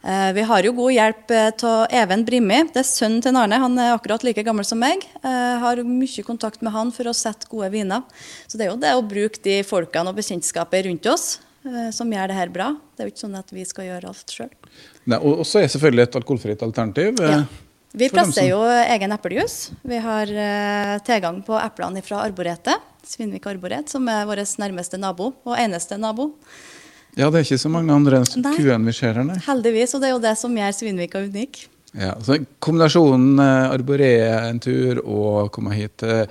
Eh, 0.05 0.33
vi 0.35 0.43
har 0.43 0.67
jo 0.67 0.73
god 0.75 0.93
hjelp 0.97 1.31
av 1.63 1.87
Even 1.95 2.25
Brimi. 2.27 2.59
Det 2.75 2.81
er 2.83 2.89
sønnen 2.89 3.23
til 3.23 3.37
Arne. 3.39 3.61
Han 3.63 3.79
er 3.79 3.93
akkurat 3.95 4.25
like 4.27 4.43
gammel 4.43 4.67
som 4.67 4.81
meg. 4.83 5.05
Eh, 5.23 5.59
har 5.63 5.77
mye 5.87 6.25
kontakt 6.27 6.61
med 6.61 6.73
han 6.75 6.91
for 6.91 7.05
å 7.07 7.15
sette 7.15 7.47
gode 7.49 7.71
viner. 7.71 8.03
Så 8.49 8.59
det 8.59 8.67
er 8.67 8.73
jo 8.73 8.81
det 8.83 8.93
å 8.99 9.07
bruke 9.07 9.39
de 9.45 9.61
folkene 9.63 10.11
og 10.11 10.19
bekjentskapet 10.19 10.89
rundt 10.89 11.07
oss 11.07 11.39
eh, 11.65 11.91
som 11.95 12.11
gjør 12.11 12.33
det 12.33 12.35
her 12.41 12.51
bra. 12.51 12.73
Det 12.97 13.05
er 13.05 13.07
jo 13.07 13.15
ikke 13.15 13.27
sånn 13.29 13.39
at 13.39 13.55
vi 13.55 13.65
skal 13.69 13.85
gjøre 13.93 14.11
alt 14.11 14.35
sjøl. 14.35 14.51
Og 15.23 15.39
og 15.39 15.47
så 15.47 15.63
er 15.63 15.71
selvfølgelig 15.71 16.09
et 16.09 16.19
alkoholfritt 16.19 16.63
alternativ. 16.67 17.21
eh, 17.23 17.31
Ja. 17.39 17.45
Vi 17.95 18.09
presser 18.09 18.49
jo 18.49 18.63
egen 18.65 19.13
eplejus. 19.13 19.71
Vi 19.85 19.99
har 20.01 20.27
eh, 20.27 20.99
tilgang 21.05 21.43
på 21.45 21.59
eplene 21.61 22.03
fra 22.03 22.25
Arboretet. 22.25 22.75
Svinvik 23.07 23.47
Arboret, 23.51 23.91
som 23.93 24.07
er 24.09 24.25
vår 24.29 24.45
nærmeste 24.63 25.01
nabo, 25.01 25.33
og 25.45 25.59
eneste 25.59 25.99
nabo. 26.01 26.33
Ja, 27.19 27.29
det 27.29 27.43
er 27.43 27.45
ikke 27.45 27.61
så 27.61 27.71
mange 27.73 27.93
andre 27.93 28.23
enn 28.23 28.47
kuene 28.55 28.89
vi 28.89 28.97
ser 28.97 29.19
her, 29.19 29.27
nei. 29.29 29.37
Heldigvis, 29.45 29.93
og 29.95 30.01
det 30.01 30.09
er 30.09 30.15
jo 30.15 30.23
det 30.23 30.33
som 30.41 30.57
gjør 30.57 30.77
Svinvika 30.77 31.21
unik. 31.27 31.67
Ja, 31.93 32.15
så 32.25 32.39
kombinasjonen 32.65 33.37
eh, 33.43 33.73
arboreet 33.75 34.47
en 34.49 34.61
tur 34.65 35.03
og 35.03 35.51
komme 35.53 35.75
hit 35.77 36.01
eh, 36.09 36.25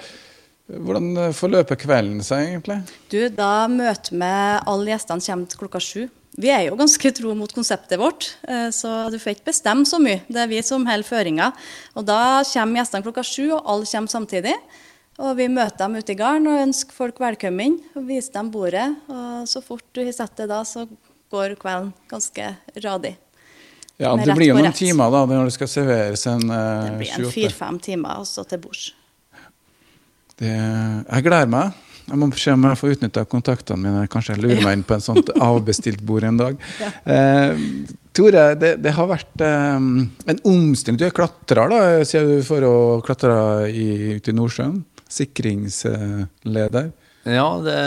Hvordan 0.72 1.12
eh, 1.20 1.36
forløper 1.36 1.78
kvelden 1.78 2.24
seg, 2.26 2.48
egentlig? 2.54 2.80
Du, 3.12 3.20
da 3.36 3.68
møter 3.70 4.16
vi 4.16 4.32
alle 4.72 4.94
gjestene 4.94 5.26
kommer 5.28 5.62
klokka 5.62 5.84
sju. 5.84 6.08
Vi 6.40 6.48
er 6.48 6.70
jo 6.70 6.78
ganske 6.80 7.12
tro 7.12 7.34
mot 7.36 7.52
konseptet 7.52 8.00
vårt, 8.00 8.30
eh, 8.48 8.70
så 8.72 9.10
du 9.12 9.20
får 9.20 9.36
ikke 9.36 9.50
bestemme 9.52 9.84
så 9.88 10.00
mye. 10.00 10.22
Det 10.32 10.40
er 10.46 10.50
vi 10.52 10.62
som 10.64 10.88
holder 10.88 11.08
føringa. 11.08 11.52
Og 12.00 12.08
da 12.08 12.22
kommer 12.48 12.82
gjestene 12.82 13.06
klokka 13.06 13.26
sju, 13.28 13.50
og 13.58 13.68
alle 13.68 13.90
kommer 13.90 14.14
samtidig. 14.16 14.56
Og 15.20 15.36
vi 15.38 15.48
møter 15.52 15.84
dem 15.84 15.98
ute 16.00 16.14
i 16.14 16.20
gården 16.20 16.48
og 16.48 16.62
ønsker 16.62 16.96
folk 16.96 17.20
velkommen. 17.22 17.76
og 17.98 18.08
Viser 18.08 18.38
dem 18.38 18.52
bordet. 18.54 18.88
Og 19.12 19.50
så 19.50 19.62
fort 19.66 19.84
du 19.92 20.04
har 20.06 20.16
sett 20.16 20.38
det 20.40 20.48
da, 20.52 20.62
så 20.68 20.86
går 21.32 21.58
kvelden 21.60 21.92
ganske 22.12 22.48
radig. 22.84 23.18
Ja, 24.02 24.16
Det 24.16 24.34
blir 24.34 24.50
jo 24.50 24.58
noen 24.58 24.74
timer 24.74 25.12
da, 25.14 25.26
når 25.30 25.52
det 25.52 25.54
skal 25.60 25.70
serveres 25.70 26.26
en 26.32 26.48
Det 26.48 26.58
eh, 26.58 26.98
blir 26.98 27.12
en 27.12 27.28
28. 27.28 27.36
fire-fem 27.36 27.80
timer 27.80 28.24
også 28.24 28.48
til 28.50 28.64
bords. 28.64 28.90
Jeg 30.42 31.26
gleder 31.28 31.50
meg. 31.52 31.76
Jeg 32.12 32.18
må 32.18 32.28
se 32.36 32.52
om 32.52 32.64
jeg 32.66 32.80
får 32.80 32.96
utnytta 32.96 33.24
kontaktene 33.30 33.84
mine. 33.86 34.08
Kanskje 34.12 34.34
jeg 34.34 34.42
lurer 34.44 34.64
meg 34.66 34.80
inn 34.80 34.86
på 34.88 34.98
en 34.98 35.04
sånt 35.06 35.30
avbestilt 35.52 36.02
bord 36.04 36.26
en 36.28 36.40
dag. 36.40 36.58
Eh, 37.06 37.62
Tore, 38.12 38.48
det, 38.60 38.74
det 38.84 38.96
har 38.98 39.08
vært 39.08 39.44
eh, 39.46 39.78
en 40.34 40.42
omstilling. 40.50 40.98
Du 41.00 41.06
er 41.08 41.14
klatrer, 41.16 41.72
da, 41.72 42.02
sier 42.08 42.26
du, 42.28 42.40
for 42.48 42.66
å 42.68 42.74
klatre 43.06 43.70
i, 43.70 44.18
ute 44.18 44.34
i 44.34 44.36
Nordsjøen. 44.36 44.82
Sikringsleder. 45.12 46.92
ja, 47.28 47.48
det 47.66 47.80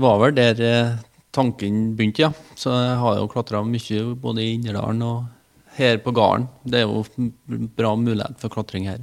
var 0.00 0.20
vel 0.22 0.36
der 0.36 0.60
eh, 0.64 0.92
tanken 1.34 1.94
begynte, 1.96 2.24
ja. 2.24 2.30
Så 2.56 2.72
jeg 2.72 3.00
har 3.02 3.18
jo 3.18 3.30
klatra 3.30 3.62
mye 3.66 4.04
både 4.20 4.44
i 4.44 4.54
Inderdalen 4.56 5.02
og 5.04 5.24
her 5.76 5.98
på 6.02 6.14
gården. 6.14 6.48
Det 6.64 6.80
er 6.80 6.86
jo 6.86 7.04
bra 7.76 7.94
mulighet 7.98 8.38
for 8.40 8.54
klatring 8.54 8.88
her. 8.88 9.02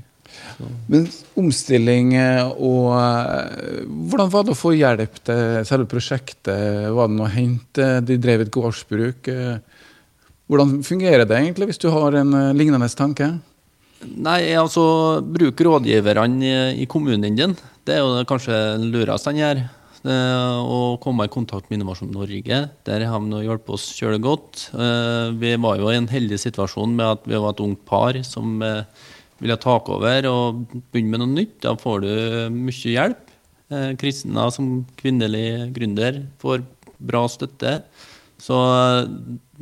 Men 0.87 1.09
omstilling 1.35 2.13
eh, 2.15 2.47
og 2.55 2.93
eh, 2.95 3.81
Hvordan 3.83 4.31
var 4.31 4.45
det 4.47 4.53
å 4.55 4.59
få 4.59 4.71
hjelp 4.77 5.19
til 5.27 5.65
selve 5.67 5.89
prosjektet? 5.91 6.87
Var 6.95 7.11
det 7.11 7.17
noe 7.17 7.27
å 7.27 7.35
hente? 7.35 7.93
De 8.07 8.17
drev 8.21 8.45
et 8.45 8.53
gårdsbruk. 8.53 9.31
Hvordan 10.51 10.81
fungerer 10.83 11.27
det 11.27 11.37
egentlig, 11.37 11.69
hvis 11.69 11.83
du 11.83 11.91
har 11.93 12.15
en 12.19 12.35
lignende 12.57 12.89
tanke? 12.95 13.29
Nei, 14.01 14.49
altså 14.57 14.83
bruk 15.21 15.61
rådgiverne 15.61 16.73
i, 16.73 16.87
kommunen 16.89 17.35
din. 17.37 17.53
Det 17.85 17.95
er 17.95 18.01
jo 18.01 18.15
det 18.15 18.25
kanskje 18.29 18.57
det 18.81 18.89
lureste 18.89 19.29
han 19.29 19.39
gjør. 19.41 19.61
Eh, 20.01 20.57
Å 20.57 20.97
komme 21.01 21.27
i 21.27 21.31
kontakt 21.31 21.69
med 21.69 21.77
Innovasjon 21.77 22.09
Norge. 22.15 22.61
Der 22.87 23.05
har 23.05 23.21
de 23.21 23.41
hjulpet 23.45 23.75
oss 23.75 23.91
kjølig 23.93 24.21
godt. 24.25 24.63
Eh, 24.73 25.29
Vi 25.37 25.53
var 25.61 25.77
jo 25.77 25.91
i 25.91 25.99
en 25.99 26.09
heldig 26.09 26.39
situasjon 26.41 26.95
med 26.95 27.05
at 27.05 27.27
vi 27.29 27.37
var 27.37 27.53
et 27.53 27.61
ungt 27.61 27.85
par 27.85 28.17
som 28.25 28.61
eh, 28.65 28.83
ville 29.41 29.57
ta 29.61 29.77
over 29.77 30.25
og 30.29 30.65
begynne 30.91 31.11
med 31.11 31.21
noe 31.21 31.35
nytt. 31.35 31.59
Da 31.61 31.75
får 31.77 32.01
du 32.01 32.13
mye 32.49 32.95
hjelp. 32.97 33.27
Kristina 34.01 34.49
som 34.51 34.81
kvinnelig 34.99 35.71
gründer 35.71 36.25
får 36.41 36.65
bra 36.99 37.21
støtte. 37.31 37.77
Så 38.41 38.57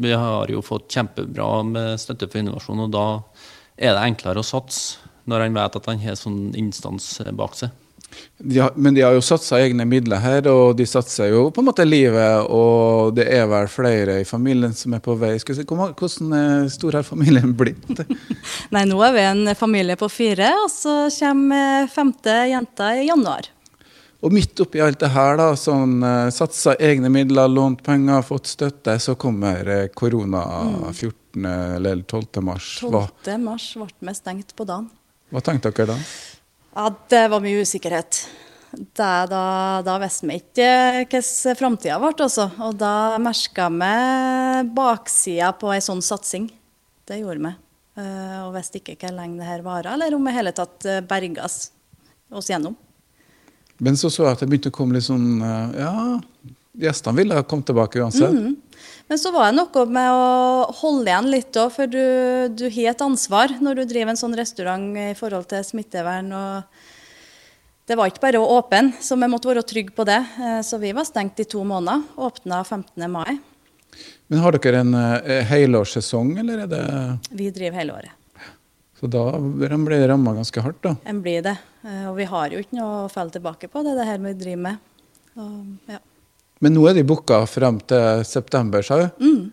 vi 0.01 0.15
har 0.17 0.49
jo 0.49 0.63
fått 0.65 0.89
kjempebra 0.89 1.49
med 1.67 1.99
støtte 2.01 2.25
for 2.25 2.41
innovasjon, 2.41 2.87
og 2.87 2.91
da 2.95 3.05
er 3.79 3.95
det 3.95 4.05
enklere 4.05 4.43
å 4.43 4.45
satse 4.45 4.99
når 5.29 5.45
han 5.45 5.59
vet 5.59 5.77
at 5.77 5.87
han 5.89 6.01
har 6.01 6.17
sånn 6.17 6.41
instans 6.57 7.13
bak 7.37 7.55
seg. 7.57 7.73
Ja, 8.37 8.71
men 8.75 8.95
de 8.95 9.03
har 9.03 9.13
jo 9.13 9.21
satsa 9.23 9.59
egne 9.59 9.85
midler 9.85 10.21
her, 10.23 10.47
og 10.49 10.77
de 10.79 10.85
satser 10.87 11.29
jo 11.33 11.43
på 11.53 11.61
en 11.61 11.67
måte 11.67 11.85
livet. 11.85 12.47
Og 12.49 13.13
det 13.17 13.27
er 13.35 13.45
vel 13.51 13.67
flere 13.71 14.19
i 14.23 14.27
familien 14.27 14.73
som 14.75 14.95
er 14.95 15.03
på 15.03 15.15
vei. 15.19 15.35
Skal 15.41 15.55
vi 15.55 15.61
se, 15.61 15.67
Hvordan 15.67 16.33
eh, 16.39 16.71
stor 16.71 16.99
har 16.99 17.05
familien 17.05 17.53
blitt? 17.59 18.01
Nei, 18.73 18.85
nå 18.89 18.97
er 19.05 19.15
vi 19.15 19.27
en 19.27 19.53
familie 19.59 19.99
på 19.99 20.09
fire, 20.11 20.53
og 20.63 20.69
så 20.73 20.97
kommer 21.19 21.89
femte 21.93 22.35
jenta 22.49 22.93
i 22.97 23.07
januar. 23.11 23.51
Og 24.19 24.33
midt 24.35 24.59
oppi 24.59 24.81
alt 24.83 24.99
det 24.99 25.13
her, 25.13 25.37
da, 25.39 25.51
sånn 25.59 26.01
eh, 26.03 26.33
satsa 26.35 26.75
egne 26.79 27.11
midler, 27.13 27.51
lånt 27.51 27.83
penger, 27.85 28.23
fått 28.25 28.55
støtte, 28.55 28.97
så 28.99 29.15
kommer 29.19 29.67
eh, 29.67 29.87
korona 29.95 30.43
14. 30.91 31.18
eller 31.35 32.01
12. 32.03 32.41
mars. 32.41 32.79
12. 32.81 33.37
mars 33.43 33.69
ble 33.77 33.87
vi 34.09 34.13
stengt 34.17 34.55
på 34.55 34.65
dagen. 34.65 34.89
hva 35.29 35.41
tenkte 35.45 35.71
dere 35.71 35.93
da? 35.93 35.97
Ja, 36.75 36.89
det 37.09 37.23
var 37.31 37.41
mye 37.43 37.61
usikkerhet. 37.65 38.23
Da, 38.71 39.25
da, 39.25 39.43
da 39.85 39.95
visste 40.03 40.27
vi 40.29 40.37
ikke 40.37 40.67
hvordan 41.09 41.57
framtida 41.57 41.97
ble, 42.01 42.11
altså. 42.13 42.49
Og 42.65 42.75
da 42.77 43.17
merka 43.21 43.69
vi 43.73 43.93
baksida 44.77 45.51
på 45.57 45.71
ei 45.73 45.81
sånn 45.81 46.01
satsing. 46.05 46.49
Det 47.09 47.17
gjorde 47.21 47.41
vi. 47.47 47.53
Eh, 47.99 48.37
Og 48.45 48.53
visste 48.55 48.79
ikke 48.81 48.95
hvor 49.01 49.15
lenge 49.17 49.41
det 49.41 49.47
her 49.49 49.65
varer, 49.65 49.93
eller 49.95 50.13
om 50.15 50.25
vi 50.25 50.31
i 50.33 50.37
hele 50.37 50.53
tatt 50.55 50.85
berges 51.09 51.71
oss 52.31 52.49
gjennom. 52.51 52.75
Men 53.79 53.95
så 53.97 54.09
så 54.11 54.25
jeg 54.27 54.35
at 54.35 54.41
det 54.43 54.49
begynte 54.51 54.69
å 54.73 54.75
komme 54.75 54.97
litt 54.97 55.05
sånn 55.07 55.39
eh, 55.41 55.77
Ja, 55.79 56.19
gjestene 56.79 57.15
ville 57.19 57.43
komme 57.43 57.65
tilbake 57.67 58.01
uansett. 58.01 58.33
Mhm. 58.33 58.55
Men 59.09 59.17
så 59.17 59.31
var 59.33 59.49
det 59.49 59.57
noe 59.57 59.85
med 59.89 60.11
å 60.13 60.73
holde 60.83 61.09
igjen 61.09 61.29
litt 61.33 61.57
òg, 61.57 61.71
for 61.73 61.89
du, 61.89 62.03
du 62.53 62.67
har 62.69 62.91
et 62.91 63.01
ansvar 63.01 63.55
når 63.59 63.79
du 63.79 63.85
driver 63.89 64.13
en 64.13 64.19
sånn 64.21 64.35
restaurant 64.37 64.99
i 65.01 65.13
forhold 65.17 65.47
til 65.49 65.63
smittevern. 65.65 66.29
og 66.29 66.63
Det 67.89 67.97
var 67.97 68.11
ikke 68.11 68.21
bare 68.21 68.37
å 68.37 68.51
åpne, 68.59 68.93
så 69.01 69.17
vi 69.17 69.29
måtte 69.31 69.49
være 69.49 69.65
trygge 69.65 69.95
på 69.97 70.05
det. 70.05 70.19
Eh, 70.37 70.59
Så 70.61 70.77
vi 70.77 70.91
var 70.93 71.07
stengt 71.09 71.39
i 71.41 71.47
to 71.49 71.63
måneder. 71.65 72.03
Åpna 72.21 72.61
15. 72.63 73.09
mai. 73.09 73.39
Men 74.29 74.39
har 74.45 74.51
dere 74.53 74.83
en 74.85 74.93
eh, 74.93 75.41
helårssesong, 75.49 76.37
eller 76.43 76.67
er 76.67 76.67
det 76.69 76.83
Vi 77.31 77.49
driver 77.49 77.79
hele 77.81 77.93
året. 77.97 78.11
Så 78.99 79.07
da 79.09 79.31
blir 79.39 80.05
ramma 80.07 80.35
ganske 80.37 80.61
hardt, 80.61 80.83
da. 80.83 80.95
En 81.09 81.21
blir 81.23 81.41
det. 81.41 81.57
Eh, 81.83 82.05
Og 82.11 82.15
vi 82.19 82.25
har 82.29 82.49
jo 82.53 82.59
ikke 82.61 82.77
noe 82.77 83.07
å 83.07 83.09
falle 83.11 83.31
tilbake 83.33 83.71
på, 83.73 83.81
det 83.81 83.95
er 83.95 84.03
det 84.03 84.07
her 84.11 84.21
vi 84.27 84.33
driver 84.37 84.63
med. 84.67 84.77
Og, 85.39 85.65
ja. 85.89 85.97
Men 86.59 86.75
nå 86.75 86.83
er 86.89 86.99
de 86.99 87.05
booka 87.07 87.45
frem 87.47 87.79
til 87.87 88.25
september, 88.27 88.83
sa 88.83 88.99
du? 89.01 89.23
Mm. 89.23 89.47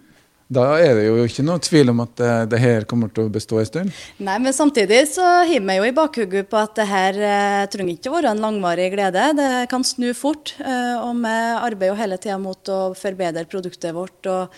Da 0.46 0.62
er 0.78 0.92
det 0.94 1.06
jo 1.08 1.24
ikke 1.26 1.42
noe 1.42 1.58
tvil 1.62 1.90
om 1.90 2.04
at 2.04 2.12
det, 2.20 2.32
det 2.52 2.58
her 2.62 2.84
kommer 2.86 3.10
til 3.10 3.26
å 3.26 3.32
bestå 3.34 3.58
en 3.58 3.66
stund. 3.66 3.94
Nei, 4.22 4.36
men 4.42 4.54
samtidig 4.54 5.00
så 5.10 5.24
har 5.42 5.50
vi 5.50 5.76
jo 5.78 5.86
i 5.88 5.94
bakhugget 5.94 6.46
på 6.52 6.60
at 6.60 6.76
det 6.78 6.86
her 6.86 7.18
eh, 7.18 7.64
trenger 7.70 7.96
ikke 7.96 8.12
å 8.12 8.14
være 8.14 8.34
en 8.34 8.44
langvarig 8.44 8.92
glede. 8.94 9.24
Det 9.38 9.48
kan 9.72 9.86
snu 9.86 10.12
fort. 10.14 10.54
Eh, 10.62 10.94
og 11.02 11.18
vi 11.18 11.34
arbeider 11.34 11.90
jo 11.90 11.98
hele 11.98 12.18
tida 12.22 12.38
mot 12.38 12.70
å 12.70 12.80
forbedre 12.98 13.46
produktet 13.50 13.94
vårt. 13.96 14.20
og 14.30 14.54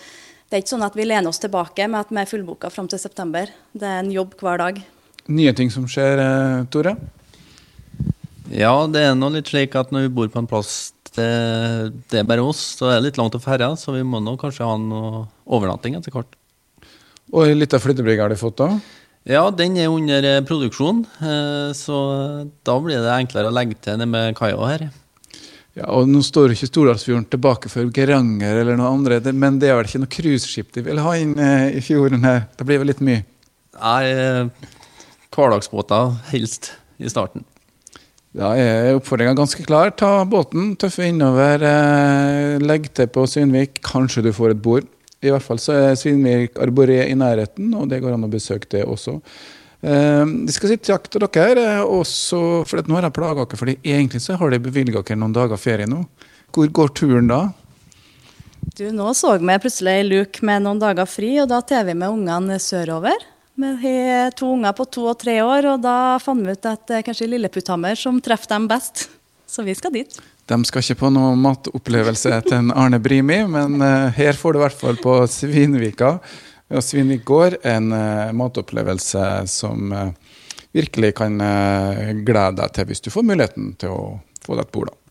det 0.49 0.57
er 0.57 0.63
ikke 0.63 0.73
sånn 0.73 0.85
at 0.85 0.95
vi 0.97 1.05
lener 1.05 1.29
oss 1.29 1.41
tilbake 1.41 1.85
med 1.89 2.05
at 2.05 2.13
vi 2.13 2.21
er 2.21 2.29
fullbooka 2.29 2.69
fram 2.73 2.89
til 2.89 3.01
september. 3.01 3.49
Det 3.73 3.85
er 3.85 4.03
en 4.03 4.13
jobb 4.13 4.37
hver 4.41 4.61
dag. 4.61 4.79
Nye 5.29 5.53
ting 5.57 5.73
som 5.73 5.89
skjer, 5.89 6.21
eh, 6.21 6.63
Tore? 6.73 6.95
Ja, 8.49 8.73
det 8.89 9.03
er 9.05 9.17
nå 9.17 9.29
litt 9.33 9.49
slik 9.49 9.77
at 9.77 9.93
når 9.93 10.07
vi 10.07 10.15
bor 10.21 10.29
på 10.33 10.41
en 10.41 10.49
plass 10.49 10.91
det, 11.17 11.29
det 12.11 12.21
er 12.21 12.29
bare 12.29 12.45
oss, 12.45 12.61
så 12.77 12.89
det 12.89 12.95
er 12.97 13.05
litt 13.07 13.19
langt 13.19 13.37
å 13.37 13.43
ferja, 13.43 13.71
så 13.79 13.95
vi 13.95 14.05
må 14.05 14.21
nå 14.23 14.35
kanskje 14.39 14.67
ha 14.67 14.77
noe 14.81 15.25
overnatting 15.49 15.97
etter 15.97 16.13
hvert. 16.13 16.35
Og 17.33 17.45
ei 17.45 17.57
lita 17.57 17.79
flyttebrygge 17.81 18.25
har 18.25 18.33
de 18.33 18.39
fått 18.39 18.57
da? 18.61 18.71
Ja, 19.29 19.43
den 19.53 19.75
er 19.77 19.91
under 19.91 20.25
eh, 20.25 20.41
produksjon, 20.47 21.03
eh, 21.21 21.69
så 21.77 21.97
da 22.65 22.77
blir 22.81 23.03
det 23.03 23.13
enklere 23.13 23.51
å 23.51 23.53
legge 23.53 23.77
til 23.77 23.99
nede 23.99 24.09
med 24.09 24.37
kaia 24.37 24.57
her. 24.71 24.89
Ja, 25.77 25.85
og 25.93 26.09
Nå 26.09 26.21
står 26.25 26.55
ikke 26.55 26.67
Stordalsfjorden 26.67 27.27
tilbake 27.29 27.69
for 27.71 27.91
Geranger 27.93 28.63
eller 28.63 28.79
noe 28.79 28.89
andre, 28.89 29.19
men 29.31 29.59
det 29.61 29.69
er 29.69 29.77
vel 29.77 29.87
ikke 29.87 30.01
noe 30.01 30.11
cruiseskip 30.15 30.73
de 30.75 30.83
vil 30.87 31.03
ha 31.03 31.13
inn 31.19 31.35
eh, 31.39 31.77
i 31.77 31.83
fjorden 31.85 32.25
her? 32.25 32.47
Det 32.57 32.67
blir 32.67 32.81
vel 32.81 32.89
litt 32.91 33.03
mye? 33.05 33.21
Nei, 33.77 34.01
eh, 34.09 34.69
hverdagsbåter 35.35 36.17
helst 36.33 36.73
i 36.99 37.11
starten. 37.11 37.45
Da 38.39 38.53
er 38.55 38.95
oppfordringa 38.95 39.33
ganske 39.35 39.65
klar. 39.67 39.91
Ta 39.99 40.23
båten, 40.23 40.71
tøffe 40.79 41.09
innover, 41.09 41.59
eh, 41.59 42.59
legg 42.63 42.87
til 42.95 43.09
på 43.11 43.25
Svinvik. 43.27 43.81
Kanskje 43.83 44.23
du 44.23 44.31
får 44.31 44.51
et 44.51 44.61
bord. 44.61 44.87
I 45.21 45.33
hvert 45.33 45.43
fall 45.43 45.59
så 45.59 45.75
er 45.75 45.97
Svinvik 45.99 46.55
Arboré 46.55 47.01
i 47.09 47.17
nærheten, 47.19 47.73
og 47.75 47.89
det 47.89 47.99
går 47.99 48.15
an 48.15 48.23
å 48.23 48.31
besøke 48.31 48.69
det 48.71 48.85
også. 48.85 49.19
Eh, 49.83 50.25
skal 50.55 50.69
si 50.69 50.77
takk 50.77 51.09
til 51.09 51.27
dere, 51.27 51.79
eh, 51.79 51.83
også 51.83 52.65
for 52.65 52.79
nå 52.79 52.95
har 52.95 53.09
jeg 53.09 53.13
plaga 53.13 53.45
dere, 53.45 53.59
fordi 53.59 53.75
egentlig 53.83 54.21
så 54.21 54.37
har 54.37 54.49
de 54.51 54.59
bevilga 54.59 55.03
dere 55.03 55.19
noen 55.19 55.35
dager 55.35 55.57
ferie 55.57 55.87
nå. 55.87 56.05
Hvor 56.53 56.71
går 56.71 56.93
turen 56.95 57.27
da? 57.27 57.49
Du, 58.75 58.89
Nå 58.91 59.11
så 59.15 59.37
vi 59.37 59.59
plutselig 59.59 59.99
ei 59.99 60.03
luke 60.07 60.39
med 60.41 60.63
noen 60.63 60.79
dager 60.79 61.05
fri, 61.05 61.39
og 61.41 61.49
da 61.49 61.59
tar 61.59 61.83
vi 61.83 61.93
med 61.93 62.07
ungene 62.07 62.55
sørover. 62.59 63.19
Vi 63.59 63.69
har 63.81 64.31
to 64.31 64.53
unger 64.53 64.71
på 64.71 64.85
to 64.87 65.01
og 65.11 65.17
tre 65.19 65.33
år, 65.43 65.65
og 65.73 65.81
da 65.83 66.15
fant 66.23 66.45
vi 66.45 66.53
ut 66.55 66.67
at 66.69 66.85
det 66.87 66.99
er 66.99 67.03
kanskje 67.03 67.27
Lilleputthammer 67.27 67.97
som 67.99 68.21
treffer 68.23 68.53
dem 68.53 68.69
best. 68.71 69.09
Så 69.49 69.65
vi 69.67 69.73
skal 69.75 69.91
dit. 69.91 70.13
De 70.47 70.57
skal 70.65 70.85
ikke 70.85 71.01
på 71.01 71.09
noen 71.11 71.41
matopplevelse 71.43 72.37
til 72.45 72.55
en 72.55 72.71
Arne 72.71 73.01
Brimi, 73.03 73.41
men 73.51 73.81
eh, 73.83 74.15
her 74.15 74.39
får 74.39 74.55
du 74.55 74.59
i 74.59 74.63
hvert 74.63 74.79
fall 74.79 75.01
på 75.01 75.17
Svinvika 75.27 76.13
og 76.69 76.85
Svinvik 76.85 77.25
gård 77.27 77.57
en 77.67 77.91
eh, 77.97 78.31
matopplevelse 78.37 79.25
som 79.51 79.91
eh, 79.91 80.15
virkelig 80.77 81.15
kan 81.17 81.35
glede 82.23 82.61
deg 82.61 82.73
til 82.77 82.87
hvis 82.91 83.01
du 83.01 83.11
får 83.11 83.25
muligheten 83.25 83.73
til 83.81 83.91
å 83.91 84.01
få 84.45 84.55
deg 84.55 84.67
et 84.69 84.73
bord. 84.77 84.93
da. 84.93 85.08